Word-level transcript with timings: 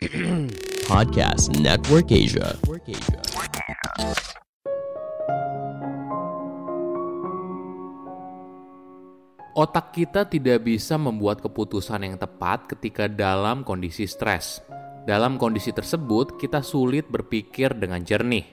Podcast 0.88 1.52
Network 1.60 2.08
Asia. 2.08 2.56
Otak 9.52 9.92
kita 9.92 10.24
tidak 10.24 10.64
bisa 10.64 10.96
membuat 10.96 11.44
keputusan 11.44 12.00
yang 12.00 12.16
tepat 12.16 12.64
ketika 12.72 13.12
dalam 13.12 13.60
kondisi 13.60 14.08
stres. 14.08 14.64
Dalam 15.04 15.36
kondisi 15.36 15.68
tersebut, 15.68 16.40
kita 16.40 16.64
sulit 16.64 17.04
berpikir 17.12 17.76
dengan 17.76 18.00
jernih. 18.00 18.48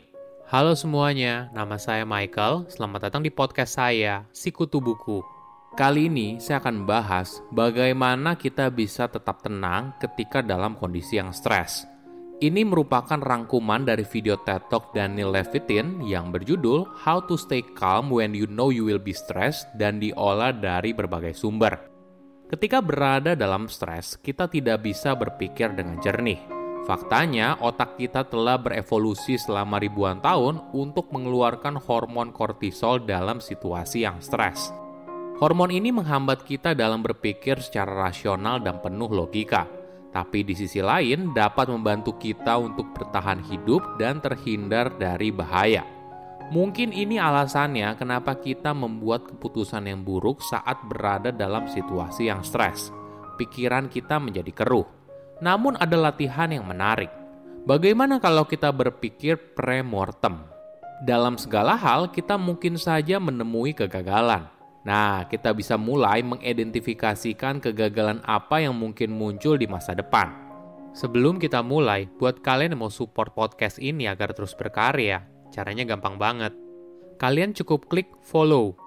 Halo 0.51 0.75
semuanya, 0.75 1.47
nama 1.55 1.79
saya 1.79 2.03
Michael. 2.03 2.67
Selamat 2.67 3.07
datang 3.07 3.23
di 3.23 3.31
podcast 3.31 3.79
saya, 3.79 4.27
Sikutu 4.35 4.83
Buku. 4.83 5.36
Kali 5.77 6.09
ini 6.09 6.41
saya 6.41 6.57
akan 6.57 6.89
bahas 6.89 7.37
bagaimana 7.53 8.33
kita 8.33 8.73
bisa 8.73 9.05
tetap 9.05 9.45
tenang 9.45 9.93
ketika 10.01 10.41
dalam 10.41 10.73
kondisi 10.73 11.21
yang 11.21 11.29
stres. 11.29 11.85
Ini 12.41 12.65
merupakan 12.65 13.21
rangkuman 13.21 13.85
dari 13.85 14.01
video 14.01 14.41
TED 14.41 14.73
Talk 14.73 14.89
Daniel 14.97 15.37
Levitin 15.37 16.01
yang 16.01 16.33
berjudul 16.33 17.05
How 17.05 17.21
to 17.29 17.37
Stay 17.37 17.61
Calm 17.77 18.09
When 18.09 18.33
You 18.33 18.49
Know 18.49 18.73
You 18.73 18.89
Will 18.89 18.97
Be 18.97 19.13
Stressed 19.13 19.69
dan 19.77 20.01
diolah 20.01 20.49
dari 20.49 20.97
berbagai 20.97 21.37
sumber. 21.37 21.77
Ketika 22.49 22.81
berada 22.81 23.37
dalam 23.37 23.69
stres, 23.69 24.17
kita 24.17 24.49
tidak 24.49 24.81
bisa 24.81 25.13
berpikir 25.13 25.77
dengan 25.77 26.01
jernih. 26.01 26.41
Faktanya, 26.89 27.53
otak 27.61 28.01
kita 28.01 28.25
telah 28.25 28.57
berevolusi 28.57 29.37
selama 29.37 29.77
ribuan 29.77 30.25
tahun 30.25 30.73
untuk 30.73 31.13
mengeluarkan 31.13 31.77
hormon 31.85 32.33
kortisol 32.33 33.05
dalam 33.05 33.37
situasi 33.37 34.09
yang 34.09 34.17
stres. 34.25 34.86
Hormon 35.37 35.69
ini 35.69 35.93
menghambat 35.93 36.45
kita 36.45 36.73
dalam 36.73 37.05
berpikir 37.05 37.61
secara 37.61 38.09
rasional 38.09 38.57
dan 38.57 38.81
penuh 38.81 39.09
logika 39.09 39.77
tapi 40.17 40.41
di 40.41 40.57
sisi 40.57 40.81
lain 40.81 41.29
dapat 41.29 41.69
membantu 41.69 42.17
kita 42.17 42.57
untuk 42.57 42.89
bertahan 42.97 43.37
hidup 43.43 44.01
dan 44.01 44.17
terhindar 44.17 44.89
dari 44.97 45.29
bahaya. 45.29 45.85
Mungkin 46.49 46.89
ini 46.89 47.21
alasannya 47.21 47.93
kenapa 47.99 48.33
kita 48.41 48.73
membuat 48.73 49.29
keputusan 49.29 49.85
yang 49.85 50.01
buruk 50.01 50.41
saat 50.41 50.81
berada 50.89 51.29
dalam 51.29 51.69
situasi 51.69 52.33
yang 52.33 52.41
stres. 52.41 52.89
Pikiran 53.37 53.93
kita 53.93 54.17
menjadi 54.17 54.49
keruh. 54.57 54.89
Namun 55.37 55.77
ada 55.77 55.93
latihan 55.99 56.49
yang 56.49 56.65
menarik. 56.65 57.13
Bagaimana 57.69 58.17
kalau 58.17 58.49
kita 58.49 58.73
berpikir 58.73 59.53
premortem? 59.53 60.39
Dalam 61.05 61.37
segala 61.37 61.77
hal, 61.77 62.09
kita 62.09 62.41
mungkin 62.41 62.79
saja 62.79 63.21
menemui 63.21 63.77
kegagalan 63.77 64.56
Nah, 64.87 65.27
kita 65.27 65.51
bisa 65.51 65.75
mulai 65.75 66.23
mengidentifikasikan 66.23 67.59
kegagalan 67.59 68.23
apa 68.23 68.63
yang 68.63 68.71
mungkin 68.71 69.11
muncul 69.11 69.59
di 69.59 69.67
masa 69.67 69.91
depan. 69.91 70.31
Sebelum 70.95 71.43
kita 71.43 71.59
mulai, 71.59 72.07
buat 72.07 72.39
kalian 72.39 72.71
yang 72.71 72.87
mau 72.87 72.91
support 72.91 73.35
podcast 73.35 73.83
ini 73.83 74.07
agar 74.07 74.31
terus 74.31 74.55
berkarya, 74.55 75.27
caranya 75.51 75.83
gampang 75.83 76.15
banget. 76.15 76.55
Kalian 77.19 77.51
cukup 77.51 77.91
klik 77.91 78.07
follow. 78.23 78.79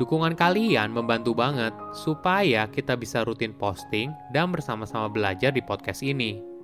Dukungan 0.00 0.32
kalian 0.40 0.88
membantu 0.88 1.36
banget 1.36 1.76
supaya 1.92 2.64
kita 2.72 2.96
bisa 2.96 3.20
rutin 3.20 3.52
posting 3.52 4.08
dan 4.32 4.48
bersama-sama 4.48 5.12
belajar 5.12 5.52
di 5.52 5.60
podcast 5.60 6.00
ini. 6.00 6.55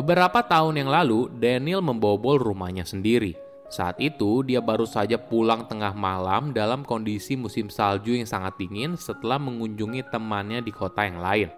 Beberapa 0.00 0.40
tahun 0.40 0.80
yang 0.80 0.88
lalu, 0.88 1.28
Daniel 1.28 1.84
membobol 1.84 2.40
rumahnya 2.40 2.88
sendiri. 2.88 3.36
Saat 3.68 4.00
itu, 4.00 4.40
dia 4.40 4.56
baru 4.64 4.88
saja 4.88 5.20
pulang 5.20 5.68
tengah 5.68 5.92
malam 5.92 6.56
dalam 6.56 6.88
kondisi 6.88 7.36
musim 7.36 7.68
salju 7.68 8.16
yang 8.16 8.24
sangat 8.24 8.56
dingin 8.56 8.96
setelah 8.96 9.36
mengunjungi 9.36 10.08
temannya 10.08 10.64
di 10.64 10.72
kota 10.72 11.04
yang 11.04 11.20
lain. 11.20 11.52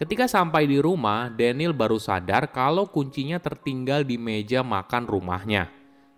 Ketika 0.00 0.24
sampai 0.24 0.64
di 0.64 0.80
rumah, 0.80 1.28
Daniel 1.28 1.76
baru 1.76 2.00
sadar 2.00 2.48
kalau 2.48 2.88
kuncinya 2.88 3.36
tertinggal 3.36 4.00
di 4.00 4.16
meja 4.16 4.64
makan 4.64 5.04
rumahnya. 5.04 5.68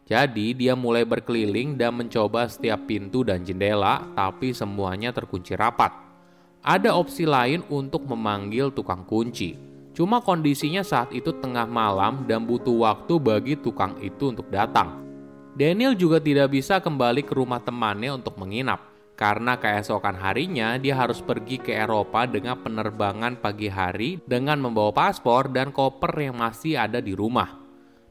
Jadi, 0.07 0.55
dia 0.55 0.79
mulai 0.79 1.03
berkeliling 1.03 1.75
dan 1.75 1.99
mencoba 1.99 2.47
setiap 2.47 2.87
pintu 2.87 3.27
dan 3.27 3.43
jendela, 3.43 4.07
tapi 4.15 4.55
semuanya 4.55 5.11
terkunci 5.11 5.59
rapat. 5.59 5.91
Ada 6.63 6.95
opsi 6.95 7.27
lain 7.27 7.67
untuk 7.67 8.07
memanggil 8.07 8.71
tukang 8.71 9.03
kunci, 9.03 9.76
Cuma 9.97 10.21
kondisinya 10.21 10.85
saat 10.85 11.09
itu 11.17 11.33
tengah 11.33 11.65
malam 11.65 12.29
dan 12.29 12.45
butuh 12.45 12.85
waktu 12.85 13.17
bagi 13.17 13.57
tukang 13.57 13.97
itu 14.05 14.29
untuk 14.29 14.45
datang. 14.53 15.01
Daniel 15.57 15.97
juga 15.97 16.21
tidak 16.21 16.53
bisa 16.53 16.85
kembali 16.85 17.25
ke 17.25 17.33
rumah 17.33 17.65
temannya 17.65 18.13
untuk 18.13 18.37
menginap 18.37 18.93
karena 19.17 19.57
keesokan 19.57 20.21
harinya 20.21 20.77
dia 20.77 20.93
harus 20.93 21.25
pergi 21.25 21.57
ke 21.57 21.73
Eropa 21.73 22.29
dengan 22.29 22.61
penerbangan 22.61 23.41
pagi 23.41 23.73
hari 23.73 24.21
dengan 24.29 24.61
membawa 24.61 24.93
paspor 24.93 25.49
dan 25.49 25.73
koper 25.73 26.13
yang 26.29 26.37
masih 26.37 26.77
ada 26.77 27.01
di 27.01 27.17
rumah. 27.17 27.65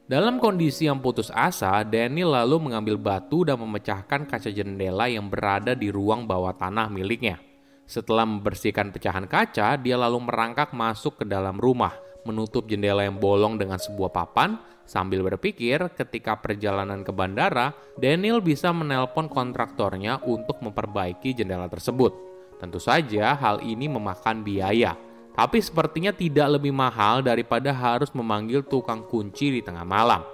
Dalam 0.09 0.41
kondisi 0.41 0.89
yang 0.89 1.01
putus 1.01 1.29
asa, 1.29 1.85
Daniel 1.85 2.33
lalu 2.33 2.69
mengambil 2.69 2.97
batu 2.97 3.45
dan 3.45 3.61
memecahkan 3.61 4.25
kaca 4.25 4.49
jendela 4.49 5.05
yang 5.05 5.29
berada 5.29 5.77
di 5.77 5.93
ruang 5.93 6.25
bawah 6.25 6.53
tanah 6.57 6.89
miliknya. 6.89 7.37
Setelah 7.85 8.25
membersihkan 8.25 8.89
pecahan 8.89 9.29
kaca, 9.29 9.77
dia 9.77 9.95
lalu 9.95 10.25
merangkak 10.25 10.73
masuk 10.73 11.21
ke 11.21 11.25
dalam 11.29 11.61
rumah, 11.61 11.93
menutup 12.25 12.65
jendela 12.65 13.05
yang 13.05 13.21
bolong 13.21 13.61
dengan 13.61 13.77
sebuah 13.77 14.09
papan, 14.09 14.57
sambil 14.89 15.21
berpikir 15.21 15.93
ketika 15.93 16.41
perjalanan 16.41 17.05
ke 17.05 17.13
bandara, 17.13 17.77
Daniel 17.93 18.41
bisa 18.41 18.73
menelpon 18.73 19.29
kontraktornya 19.29 20.17
untuk 20.25 20.61
memperbaiki 20.65 21.37
jendela 21.37 21.69
tersebut. 21.69 22.13
Tentu 22.57 22.81
saja 22.81 23.37
hal 23.37 23.61
ini 23.61 23.85
memakan 23.85 24.41
biaya, 24.41 24.97
tapi 25.37 25.61
sepertinya 25.61 26.09
tidak 26.09 26.57
lebih 26.57 26.73
mahal 26.73 27.21
daripada 27.21 27.69
harus 27.69 28.09
memanggil 28.17 28.65
tukang 28.65 29.05
kunci 29.05 29.53
di 29.53 29.61
tengah 29.61 29.85
malam. 29.85 30.25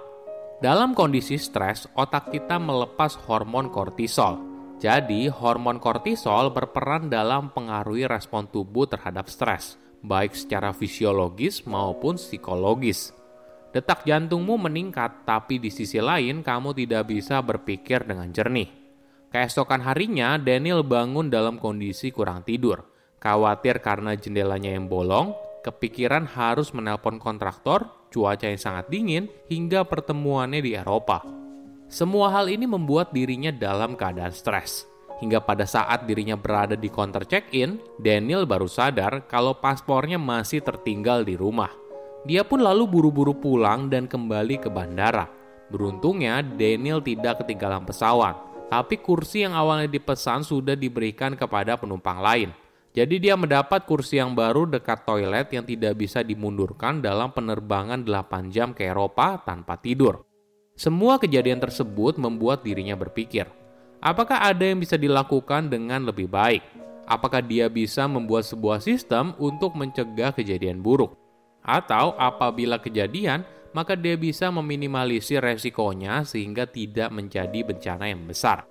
Dalam 0.62 0.94
kondisi 0.94 1.36
stres, 1.36 1.90
otak 1.98 2.30
kita 2.30 2.56
melepas 2.56 3.18
hormon 3.26 3.66
kortisol, 3.66 4.51
jadi, 4.82 5.30
hormon 5.30 5.78
kortisol 5.78 6.50
berperan 6.50 7.06
dalam 7.06 7.54
pengaruhi 7.54 8.02
respon 8.10 8.50
tubuh 8.50 8.90
terhadap 8.90 9.30
stres, 9.30 9.78
baik 10.02 10.34
secara 10.34 10.74
fisiologis 10.74 11.62
maupun 11.70 12.18
psikologis. 12.18 13.14
Detak 13.70 14.02
jantungmu 14.02 14.58
meningkat, 14.58 15.22
tapi 15.22 15.62
di 15.62 15.70
sisi 15.70 16.02
lain 16.02 16.42
kamu 16.42 16.74
tidak 16.74 17.14
bisa 17.14 17.38
berpikir 17.46 18.02
dengan 18.02 18.34
jernih. 18.34 18.66
Keesokan 19.30 19.86
harinya, 19.86 20.34
Daniel 20.34 20.82
bangun 20.82 21.30
dalam 21.30 21.62
kondisi 21.62 22.10
kurang 22.10 22.42
tidur. 22.42 22.82
Khawatir 23.22 23.78
karena 23.78 24.18
jendelanya 24.18 24.74
yang 24.74 24.90
bolong, 24.90 25.30
kepikiran 25.62 26.26
harus 26.26 26.74
menelpon 26.74 27.22
kontraktor, 27.22 27.86
cuaca 28.10 28.50
yang 28.50 28.58
sangat 28.58 28.90
dingin, 28.90 29.30
hingga 29.46 29.86
pertemuannya 29.86 30.58
di 30.58 30.74
Eropa. 30.74 31.41
Semua 31.92 32.32
hal 32.32 32.48
ini 32.48 32.64
membuat 32.64 33.12
dirinya 33.12 33.52
dalam 33.52 34.00
keadaan 34.00 34.32
stres. 34.32 34.88
Hingga 35.20 35.44
pada 35.44 35.68
saat 35.68 36.08
dirinya 36.08 36.40
berada 36.40 36.72
di 36.72 36.88
counter 36.88 37.20
check-in, 37.28 37.76
Daniel 38.00 38.48
baru 38.48 38.64
sadar 38.64 39.28
kalau 39.28 39.52
paspornya 39.60 40.16
masih 40.16 40.64
tertinggal 40.64 41.20
di 41.20 41.36
rumah. 41.36 41.68
Dia 42.24 42.48
pun 42.48 42.64
lalu 42.64 42.88
buru-buru 42.88 43.36
pulang 43.36 43.92
dan 43.92 44.08
kembali 44.08 44.64
ke 44.64 44.72
bandara. 44.72 45.28
Beruntungnya, 45.68 46.40
Daniel 46.40 47.04
tidak 47.04 47.44
ketinggalan 47.44 47.84
pesawat, 47.84 48.40
tapi 48.72 48.96
kursi 48.96 49.44
yang 49.44 49.52
awalnya 49.52 49.92
dipesan 49.92 50.48
sudah 50.48 50.72
diberikan 50.72 51.36
kepada 51.36 51.76
penumpang 51.76 52.24
lain. 52.24 52.56
Jadi 52.96 53.20
dia 53.20 53.36
mendapat 53.36 53.84
kursi 53.84 54.16
yang 54.16 54.32
baru 54.32 54.64
dekat 54.64 55.04
toilet 55.04 55.52
yang 55.52 55.68
tidak 55.68 56.00
bisa 56.00 56.24
dimundurkan 56.24 57.04
dalam 57.04 57.36
penerbangan 57.36 58.00
8 58.00 58.48
jam 58.48 58.72
ke 58.72 58.88
Eropa 58.88 59.44
tanpa 59.44 59.76
tidur. 59.76 60.31
Semua 60.82 61.14
kejadian 61.14 61.62
tersebut 61.62 62.18
membuat 62.18 62.66
dirinya 62.66 62.98
berpikir, 62.98 63.46
apakah 64.02 64.42
ada 64.42 64.66
yang 64.66 64.82
bisa 64.82 64.98
dilakukan 64.98 65.70
dengan 65.70 66.10
lebih 66.10 66.26
baik? 66.26 66.58
Apakah 67.06 67.38
dia 67.38 67.70
bisa 67.70 68.10
membuat 68.10 68.42
sebuah 68.50 68.82
sistem 68.82 69.30
untuk 69.38 69.78
mencegah 69.78 70.34
kejadian 70.34 70.82
buruk? 70.82 71.14
Atau 71.62 72.18
apabila 72.18 72.82
kejadian, 72.82 73.46
maka 73.70 73.94
dia 73.94 74.18
bisa 74.18 74.50
meminimalisir 74.50 75.38
resikonya 75.38 76.26
sehingga 76.26 76.66
tidak 76.66 77.14
menjadi 77.14 77.62
bencana 77.62 78.10
yang 78.10 78.26
besar. 78.26 78.66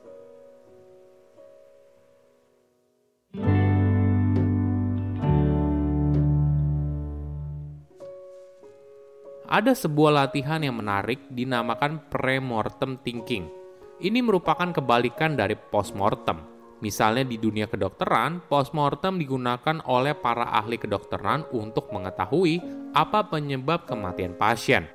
Ada 9.51 9.75
sebuah 9.75 10.15
latihan 10.15 10.63
yang 10.63 10.79
menarik 10.79 11.27
dinamakan 11.27 11.99
premortem 12.07 12.95
thinking. 13.03 13.51
Ini 13.99 14.23
merupakan 14.23 14.71
kebalikan 14.71 15.35
dari 15.35 15.59
postmortem. 15.59 16.39
Misalnya 16.79 17.27
di 17.27 17.35
dunia 17.37 17.67
kedokteran, 17.67 18.47
postmortem 18.47 19.19
digunakan 19.19 19.83
oleh 19.85 20.15
para 20.15 20.49
ahli 20.55 20.79
kedokteran 20.79 21.45
untuk 21.51 21.91
mengetahui 21.91 22.63
apa 22.95 23.27
penyebab 23.27 23.85
kematian 23.85 24.33
pasien. 24.39 24.87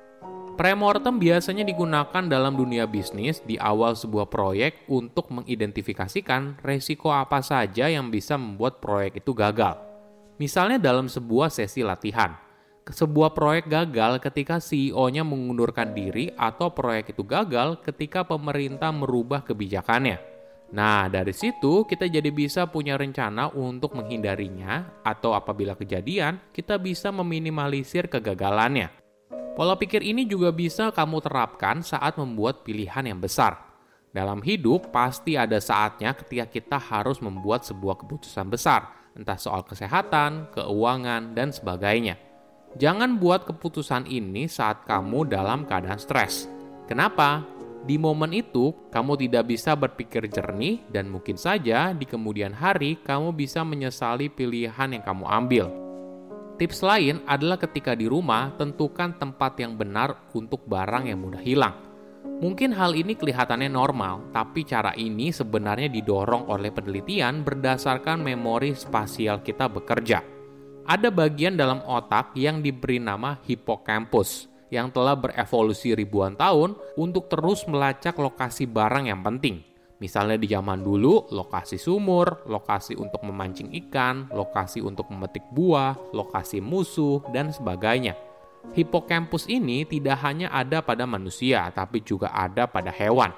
Premortem 0.57 1.21
biasanya 1.21 1.61
digunakan 1.61 2.25
dalam 2.25 2.57
dunia 2.57 2.89
bisnis 2.89 3.45
di 3.45 3.61
awal 3.61 3.93
sebuah 3.93 4.25
proyek 4.25 4.89
untuk 4.89 5.29
mengidentifikasikan 5.29 6.65
resiko 6.65 7.13
apa 7.13 7.45
saja 7.45 7.85
yang 7.93 8.09
bisa 8.09 8.41
membuat 8.41 8.81
proyek 8.81 9.21
itu 9.21 9.37
gagal. 9.37 9.77
Misalnya 10.41 10.81
dalam 10.81 11.05
sebuah 11.05 11.53
sesi 11.53 11.85
latihan, 11.85 12.46
sebuah 12.87 13.35
proyek 13.35 13.67
gagal 13.67 14.23
ketika 14.23 14.63
CEO-nya 14.63 15.27
mengundurkan 15.27 15.91
diri 15.91 16.31
atau 16.35 16.71
proyek 16.71 17.11
itu 17.15 17.23
gagal 17.27 17.83
ketika 17.83 18.23
pemerintah 18.23 18.91
merubah 18.95 19.43
kebijakannya. 19.43 20.19
Nah, 20.67 21.07
dari 21.07 21.31
situ 21.31 21.87
kita 21.87 22.11
jadi 22.11 22.27
bisa 22.27 22.67
punya 22.67 22.99
rencana 22.99 23.47
untuk 23.55 23.95
menghindarinya 23.95 24.99
atau 24.99 25.31
apabila 25.31 25.79
kejadian, 25.79 26.43
kita 26.51 26.75
bisa 26.75 27.07
meminimalisir 27.07 28.11
kegagalannya. 28.11 28.91
Pola 29.55 29.79
pikir 29.79 30.03
ini 30.03 30.27
juga 30.27 30.51
bisa 30.51 30.91
kamu 30.91 31.23
terapkan 31.23 31.79
saat 31.79 32.19
membuat 32.19 32.67
pilihan 32.67 33.07
yang 33.07 33.17
besar. 33.23 33.63
Dalam 34.11 34.43
hidup, 34.43 34.91
pasti 34.91 35.39
ada 35.39 35.57
saatnya 35.57 36.13
ketika 36.13 36.45
kita 36.45 36.77
harus 36.77 37.23
membuat 37.23 37.63
sebuah 37.63 38.01
keputusan 38.03 38.47
besar, 38.51 38.91
entah 39.15 39.39
soal 39.39 39.63
kesehatan, 39.63 40.51
keuangan, 40.51 41.33
dan 41.33 41.49
sebagainya. 41.49 42.26
Jangan 42.75 43.15
buat 43.15 43.47
keputusan 43.47 44.11
ini 44.11 44.51
saat 44.51 44.83
kamu 44.83 45.31
dalam 45.31 45.63
keadaan 45.63 45.95
stres. 45.95 46.51
Kenapa? 46.83 47.47
Di 47.87 47.95
momen 47.95 48.35
itu, 48.35 48.75
kamu 48.91 49.15
tidak 49.15 49.47
bisa 49.47 49.71
berpikir 49.71 50.27
jernih, 50.27 50.83
dan 50.91 51.07
mungkin 51.07 51.39
saja 51.39 51.95
di 51.95 52.03
kemudian 52.03 52.51
hari 52.51 52.99
kamu 52.99 53.31
bisa 53.31 53.63
menyesali 53.63 54.27
pilihan 54.27 54.91
yang 54.91 55.03
kamu 55.07 55.23
ambil. 55.23 55.65
Tips 56.59 56.83
lain 56.83 57.23
adalah 57.23 57.55
ketika 57.55 57.95
di 57.95 58.11
rumah, 58.11 58.51
tentukan 58.59 59.15
tempat 59.15 59.55
yang 59.63 59.79
benar 59.79 60.27
untuk 60.35 60.67
barang 60.67 61.07
yang 61.07 61.23
mudah 61.23 61.39
hilang. 61.39 61.79
Mungkin 62.43 62.75
hal 62.75 62.93
ini 62.93 63.15
kelihatannya 63.15 63.71
normal, 63.71 64.35
tapi 64.35 64.67
cara 64.67 64.91
ini 64.99 65.31
sebenarnya 65.31 65.87
didorong 65.87 66.51
oleh 66.51 66.69
penelitian 66.75 67.47
berdasarkan 67.47 68.19
memori 68.19 68.75
spasial 68.75 69.39
kita 69.41 69.71
bekerja. 69.71 70.36
Ada 70.87 71.11
bagian 71.11 71.59
dalam 71.59 71.83
otak 71.83 72.31
yang 72.39 72.63
diberi 72.63 72.95
nama 72.95 73.35
hippocampus 73.43 74.47
yang 74.71 74.87
telah 74.87 75.19
berevolusi 75.19 75.91
ribuan 75.91 76.39
tahun 76.39 76.79
untuk 76.95 77.27
terus 77.27 77.67
melacak 77.67 78.15
lokasi 78.15 78.63
barang 78.63 79.11
yang 79.11 79.19
penting. 79.19 79.67
Misalnya 79.99 80.39
di 80.39 80.47
zaman 80.47 80.87
dulu, 80.87 81.27
lokasi 81.27 81.75
sumur, 81.75 82.47
lokasi 82.47 82.95
untuk 82.95 83.19
memancing 83.27 83.75
ikan, 83.83 84.31
lokasi 84.31 84.79
untuk 84.79 85.11
memetik 85.11 85.43
buah, 85.51 85.99
lokasi 86.15 86.63
musuh, 86.63 87.19
dan 87.35 87.51
sebagainya. 87.51 88.15
Hippocampus 88.71 89.43
ini 89.51 89.83
tidak 89.83 90.23
hanya 90.23 90.47
ada 90.55 90.79
pada 90.79 91.03
manusia, 91.03 91.67
tapi 91.75 91.99
juga 91.99 92.31
ada 92.31 92.63
pada 92.63 92.95
hewan. 92.95 93.35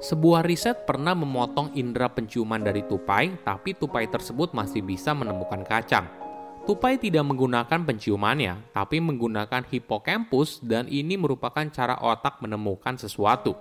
Sebuah 0.00 0.48
riset 0.48 0.88
pernah 0.88 1.12
memotong 1.12 1.76
indera 1.76 2.08
penciuman 2.08 2.64
dari 2.64 2.80
tupai, 2.88 3.36
tapi 3.44 3.76
tupai 3.76 4.08
tersebut 4.08 4.56
masih 4.56 4.80
bisa 4.80 5.12
menemukan 5.12 5.60
kacang. 5.60 6.19
Tupai 6.68 7.00
tidak 7.00 7.24
menggunakan 7.24 7.80
penciumannya, 7.88 8.76
tapi 8.76 9.00
menggunakan 9.00 9.64
hippocampus 9.64 10.60
dan 10.60 10.84
ini 10.92 11.16
merupakan 11.16 11.64
cara 11.72 11.96
otak 11.98 12.44
menemukan 12.44 13.00
sesuatu. 13.00 13.56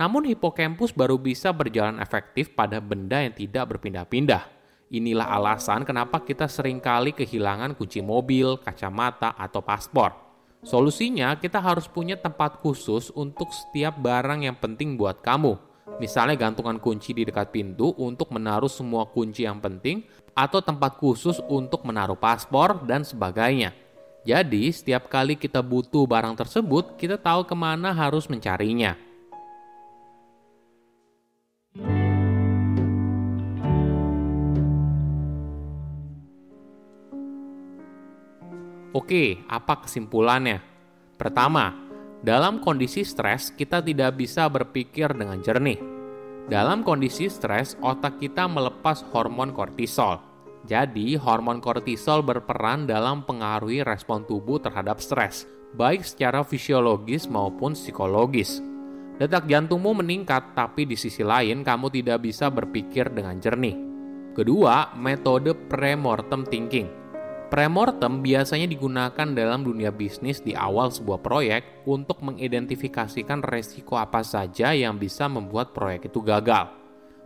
Namun 0.00 0.24
hipokampus 0.32 0.96
baru 0.96 1.20
bisa 1.20 1.52
berjalan 1.52 2.00
efektif 2.00 2.56
pada 2.56 2.80
benda 2.80 3.20
yang 3.20 3.36
tidak 3.36 3.76
berpindah-pindah. 3.76 4.48
Inilah 4.90 5.28
alasan 5.36 5.84
kenapa 5.84 6.24
kita 6.24 6.48
sering 6.48 6.80
kali 6.80 7.12
kehilangan 7.12 7.76
kunci 7.76 8.00
mobil, 8.00 8.56
kacamata, 8.58 9.36
atau 9.36 9.60
paspor. 9.60 10.16
Solusinya, 10.64 11.36
kita 11.36 11.60
harus 11.60 11.84
punya 11.86 12.16
tempat 12.16 12.58
khusus 12.64 13.12
untuk 13.12 13.52
setiap 13.52 14.00
barang 14.00 14.48
yang 14.48 14.56
penting 14.56 14.96
buat 14.96 15.20
kamu. 15.20 15.56
Misalnya 16.00 16.48
gantungan 16.48 16.80
kunci 16.80 17.12
di 17.12 17.28
dekat 17.28 17.52
pintu 17.52 17.92
untuk 18.00 18.32
menaruh 18.32 18.72
semua 18.72 19.04
kunci 19.04 19.44
yang 19.44 19.60
penting, 19.60 20.08
atau 20.36 20.62
tempat 20.62 20.96
khusus 20.96 21.42
untuk 21.50 21.82
menaruh 21.82 22.16
paspor, 22.16 22.82
dan 22.86 23.02
sebagainya. 23.02 23.74
Jadi, 24.20 24.68
setiap 24.68 25.08
kali 25.08 25.34
kita 25.34 25.64
butuh 25.64 26.04
barang 26.04 26.36
tersebut, 26.36 27.00
kita 27.00 27.16
tahu 27.16 27.48
ke 27.48 27.56
mana 27.56 27.90
harus 27.90 28.28
mencarinya. 28.28 28.94
Oke, 38.90 39.40
apa 39.48 39.86
kesimpulannya? 39.86 40.60
Pertama, 41.16 41.72
dalam 42.20 42.60
kondisi 42.60 43.00
stres, 43.06 43.48
kita 43.48 43.80
tidak 43.80 44.18
bisa 44.20 44.44
berpikir 44.52 45.16
dengan 45.16 45.40
jernih. 45.40 45.89
Dalam 46.48 46.86
kondisi 46.86 47.28
stres, 47.28 47.76
otak 47.82 48.22
kita 48.22 48.48
melepas 48.48 49.04
hormon 49.12 49.52
kortisol. 49.52 50.22
Jadi, 50.64 51.18
hormon 51.18 51.60
kortisol 51.60 52.24
berperan 52.24 52.86
dalam 52.86 53.26
pengaruhi 53.26 53.84
respon 53.84 54.24
tubuh 54.24 54.62
terhadap 54.62 55.02
stres, 55.02 55.44
baik 55.76 56.06
secara 56.06 56.40
fisiologis 56.40 57.26
maupun 57.26 57.76
psikologis. 57.76 58.62
Detak 59.20 59.44
jantungmu 59.50 60.00
meningkat, 60.00 60.56
tapi 60.56 60.88
di 60.88 60.96
sisi 60.96 61.20
lain 61.20 61.60
kamu 61.60 61.92
tidak 61.92 62.24
bisa 62.24 62.48
berpikir 62.48 63.12
dengan 63.12 63.36
jernih. 63.36 63.76
Kedua, 64.32 64.96
metode 64.96 65.52
premortem 65.52 66.46
thinking 66.48 67.00
Premortem 67.50 68.22
biasanya 68.22 68.70
digunakan 68.70 69.26
dalam 69.34 69.66
dunia 69.66 69.90
bisnis 69.90 70.38
di 70.38 70.54
awal 70.54 70.94
sebuah 70.94 71.18
proyek 71.18 71.82
untuk 71.82 72.22
mengidentifikasikan 72.22 73.42
resiko 73.42 73.98
apa 73.98 74.22
saja 74.22 74.70
yang 74.70 74.94
bisa 75.02 75.26
membuat 75.26 75.74
proyek 75.74 76.14
itu 76.14 76.22
gagal. 76.22 76.70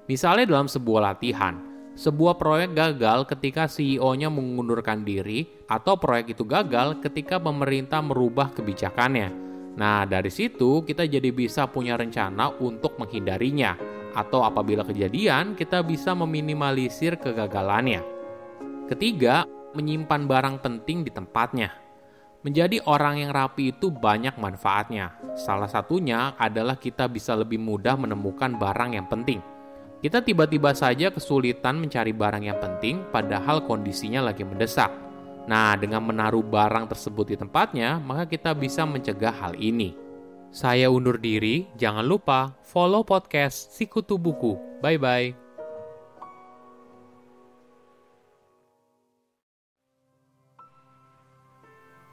Misalnya 0.08 0.48
dalam 0.48 0.64
sebuah 0.64 1.12
latihan, 1.12 1.60
sebuah 1.92 2.40
proyek 2.40 2.72
gagal 2.72 3.28
ketika 3.36 3.68
CEO-nya 3.68 4.32
mengundurkan 4.32 5.04
diri 5.04 5.44
atau 5.68 6.00
proyek 6.00 6.32
itu 6.32 6.48
gagal 6.48 7.04
ketika 7.04 7.36
pemerintah 7.36 8.00
merubah 8.00 8.48
kebijakannya. 8.56 9.28
Nah, 9.76 10.08
dari 10.08 10.32
situ 10.32 10.88
kita 10.88 11.04
jadi 11.04 11.36
bisa 11.36 11.68
punya 11.68 12.00
rencana 12.00 12.48
untuk 12.64 12.96
menghindarinya 12.96 13.76
atau 14.16 14.40
apabila 14.40 14.88
kejadian 14.88 15.52
kita 15.52 15.84
bisa 15.84 16.16
meminimalisir 16.16 17.20
kegagalannya. 17.20 18.00
Ketiga, 18.88 19.48
menyimpan 19.74 20.30
barang 20.30 20.56
penting 20.62 21.02
di 21.02 21.10
tempatnya. 21.10 21.74
Menjadi 22.44 22.80
orang 22.84 23.24
yang 23.24 23.30
rapi 23.32 23.72
itu 23.72 23.88
banyak 23.88 24.36
manfaatnya. 24.36 25.16
Salah 25.34 25.68
satunya 25.68 26.36
adalah 26.36 26.76
kita 26.76 27.08
bisa 27.08 27.32
lebih 27.32 27.56
mudah 27.56 27.96
menemukan 27.96 28.54
barang 28.54 28.94
yang 28.94 29.08
penting. 29.08 29.40
Kita 30.04 30.20
tiba-tiba 30.20 30.76
saja 30.76 31.08
kesulitan 31.08 31.80
mencari 31.80 32.12
barang 32.12 32.44
yang 32.44 32.60
penting, 32.60 33.00
padahal 33.08 33.64
kondisinya 33.64 34.20
lagi 34.20 34.44
mendesak. 34.44 34.92
Nah, 35.48 35.72
dengan 35.80 36.04
menaruh 36.04 36.44
barang 36.44 36.92
tersebut 36.92 37.32
di 37.32 37.36
tempatnya, 37.40 37.96
maka 38.00 38.28
kita 38.28 38.52
bisa 38.52 38.84
mencegah 38.84 39.32
hal 39.32 39.56
ini. 39.56 39.96
Saya 40.52 40.92
undur 40.92 41.16
diri, 41.16 41.66
jangan 41.80 42.04
lupa 42.04 42.52
follow 42.60 43.00
podcast 43.00 43.72
Sikutu 43.72 44.20
Buku. 44.20 44.54
Bye-bye. 44.84 45.43